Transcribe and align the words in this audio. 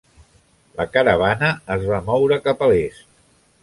La 0.79 0.87
caravana 0.95 1.51
es 1.77 1.87
va 1.93 2.03
moure 2.11 2.43
cap 2.49 2.65
a 2.71 2.75
l'est. 2.77 3.09